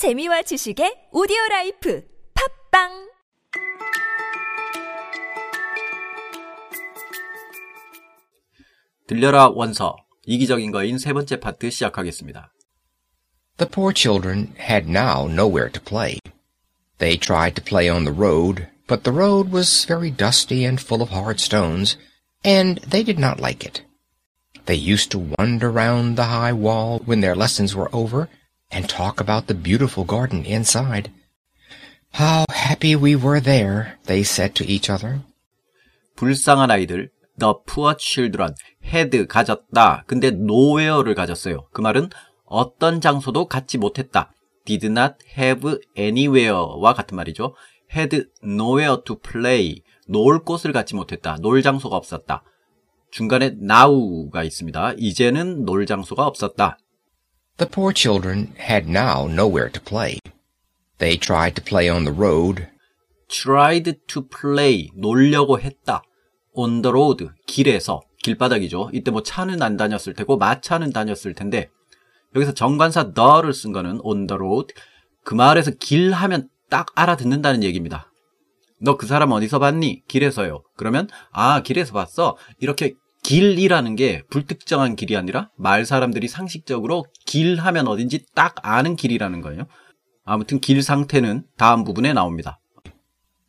[0.00, 2.02] 재미와 지식의 오디오 라이프
[2.72, 3.10] 팝빵
[9.06, 12.50] 들려라 원서 이기적인 거인 세 번째 파트 시작하겠습니다.
[13.58, 16.18] The poor children had now nowhere to play.
[16.96, 21.02] They tried to play on the road, but the road was very dusty and full
[21.02, 21.98] of hard stones,
[22.42, 23.84] and they did not like it.
[24.64, 28.30] They used to wander round the high wall when their lessons were over
[28.70, 31.10] and talk about the beautiful garden inside.
[32.14, 35.20] How happy we were there, they said to each other.
[36.16, 40.04] 불쌍한 아이들 The poor children had 가졌다.
[40.06, 41.66] 근데 nowhere를 가졌어요.
[41.72, 42.10] 그 말은
[42.44, 44.30] 어떤 장소도 갖지 못했다.
[44.66, 47.54] did not have anywhere와 같은 말이죠.
[47.96, 49.82] had nowhere to play.
[50.06, 51.38] 놀 곳을 갖지 못했다.
[51.40, 52.42] 놀 장소가 없었다.
[53.10, 54.94] 중간에 now가 있습니다.
[54.98, 56.78] 이제는 놀 장소가 없었다.
[57.60, 60.18] The poor children had now nowhere to play.
[60.96, 62.68] They tried to play on the road,
[63.28, 66.00] tried to play 놀려고 했다.
[66.54, 68.88] on the road 길에서 길바닥이죠.
[68.94, 71.68] 이때 뭐 차는 안 다녔을 테고 마차는 다녔을 텐데
[72.34, 74.72] 여기서 정관사 the를 쓴 거는 on the road
[75.22, 78.10] 그 마을에서 길 하면 딱 알아듣는다는 얘기입니다.
[78.80, 80.04] 너 그 사람 어디서 봤니?
[80.08, 80.62] 길에서요.
[80.78, 82.38] 그러면 아 길에서 봤어.
[82.58, 89.40] 이렇게 길이라는 게 불특정한 길이 아니라 말 사람들이 상식적으로 길 하면 어딘지 딱 아는 길이라는
[89.40, 89.66] 거예요.
[90.24, 92.60] 아무튼 길 상태는 다음 부분에 나옵니다.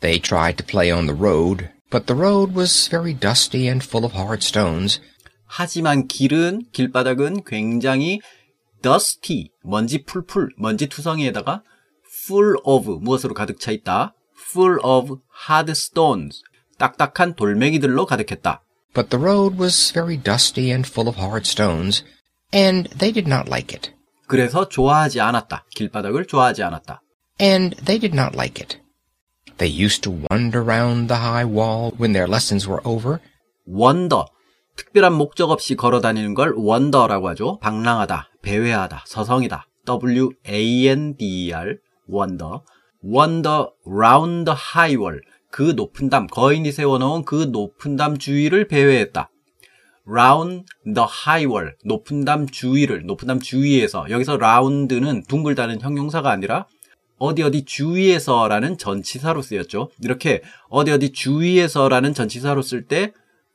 [0.00, 4.04] They tried to play on the road, but the road was very dusty and full
[4.04, 5.00] of hard stones,
[5.44, 8.20] 하지만 길은 길바닥은 굉장히
[8.82, 11.62] dusty 먼지 풀풀 먼지 투성이에다가
[12.26, 14.14] full of 무엇으로 가득 차 있다.
[14.50, 16.42] full of hard stones
[16.78, 18.64] 딱딱한 돌멩이들로 가득했다.
[18.93, 22.03] but the road was very dusty and full of hard stones,
[22.51, 23.91] and they did not like it.
[24.27, 25.65] 그래서 좋아하지 않았다.
[25.75, 27.01] 길바닥을 좋아하지 않았다.
[27.39, 28.79] And they did not like it.
[29.57, 33.19] They used to wander round the high wall when their lessons were over,
[33.65, 34.25] 원더
[34.75, 37.59] 특별한 목적 없이 걸어 다니는 걸 원더라고 하죠.
[37.59, 39.67] 방랑하다, 배회하다, 서성이다.
[39.85, 41.77] W A N D E R
[42.07, 42.63] 원더.
[43.01, 45.19] 원더 round the high wall.
[45.52, 49.30] 그 높은 담, 거인이 세워놓은 그 높은 담 주위를 배회했다.
[50.08, 51.74] round the high wall.
[51.84, 54.10] 높은 담 주위를, 높은 담 주위에서.
[54.10, 56.66] 여기서 round는 둥글다는 형용사가 아니라
[57.18, 59.90] 어디 어디 주위에서라는 전치사로 쓰였죠.
[60.02, 63.12] 이렇게 어디 어디 주위에서라는 전치사로 쓸 때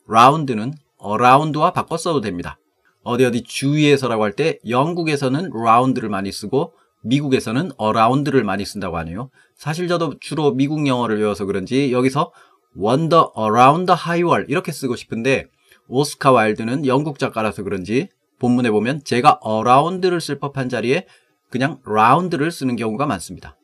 [0.07, 2.59] round는 around와 바꿔 써도 됩니다.
[3.03, 6.73] 어디 어디 주위에서라고 할 때 영국에서는 round를 많이 쓰고
[7.07, 9.29] 미국에서는 around를 많이 쓴다고 하네요.
[9.55, 12.31] 사실 저도 주로 미국 영어를 외워서 그런지 여기서
[12.77, 15.47] wander around the high wall 이렇게 쓰고 싶은데
[15.87, 18.09] 오스카 와일드는 영국 작가라서 그런지
[18.39, 21.07] 본문에 보면 제가 around를 쓸 법한 자리에
[21.49, 23.57] 그냥 round를 쓰는 경우가 많습니다.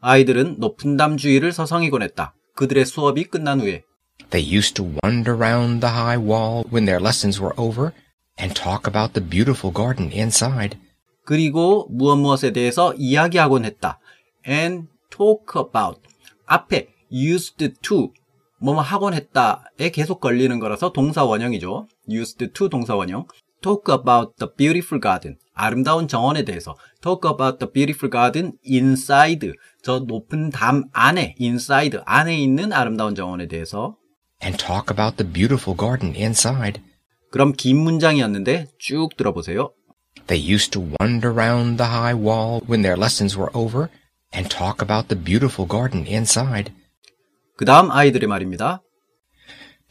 [0.00, 2.34] 아이들은 높은 담 주위를 서성이곤 했다.
[2.54, 3.84] 그들의 수업이 끝난 후에
[4.30, 7.92] They used to wander round the high wall when their lessons were over
[8.40, 10.76] and talk about the beautiful garden inside.
[11.28, 14.00] 그리고 무엇 무엇에 대해서 이야기하곤 했다.
[14.48, 16.00] and talk about
[16.46, 18.12] 앞에 used to
[18.62, 21.86] 뭐뭐 하곤 했다에 계속 걸리는 거라서 동사 원형이죠.
[22.08, 23.26] used to 동사 원형.
[23.60, 29.52] talk about the beautiful garden 아름다운 정원에 대해서 talk about the beautiful garden inside
[29.82, 33.98] 저 높은 담 안에 inside 안에 있는 아름다운 정원에 대해서
[34.42, 36.80] and talk about the beautiful garden inside.
[37.30, 39.74] 그럼 긴 문장이었는데 쭉 들어보세요.
[40.28, 43.88] They used to wander round the high wall when their lessons were over
[44.32, 46.72] and talk about the beautiful garden inside.
[47.56, 48.82] 그 다음 아이들의 말입니다.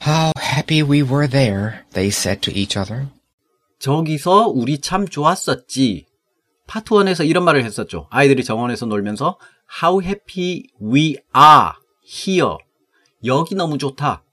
[0.05, 3.07] How happy we were there, they said to each other.
[3.79, 6.05] 저기서 우리 참 좋았었지.
[6.67, 8.07] 파트 1에서 이런 말을 했었죠.
[8.11, 9.39] 아이들이 정원에서 놀면서
[9.81, 11.71] How happy we are
[12.05, 12.57] here.
[13.25, 14.23] 여기 너무 좋다.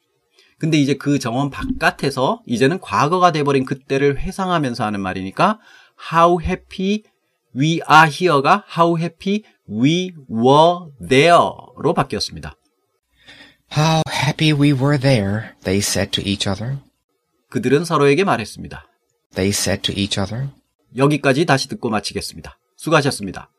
[0.59, 5.59] 근데 이제 그 정원 바깥에서 이제는 과거가 돼버린 그때를 회상하면서 하는 말이니까
[6.12, 7.04] How happy
[7.56, 12.56] we are here가 How happy we were there로 바뀌었습니다.
[13.72, 16.78] How happy we were there, they said to each other.
[17.50, 18.86] 그들은 서로에게 말했습니다.
[19.36, 20.50] They said to each other.
[20.96, 22.57] 여기까지 다시 듣고 마치겠습니다.
[22.78, 23.50] 수고하셨습니다.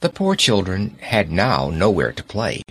[0.00, 2.62] The poor children had now nowhere to play.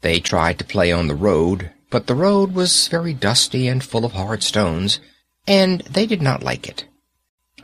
[0.00, 4.04] They tried to play on the road, but the road was very dusty and full
[4.04, 5.00] of hard stones,
[5.46, 6.86] and they did not like it.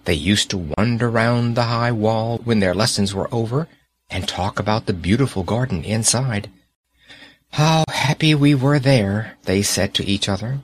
[0.05, 3.67] They used to wander round the high wall when their lessons were over
[4.09, 6.49] and talk about the beautiful garden inside.
[7.51, 10.59] How happy we were there, they said to each other.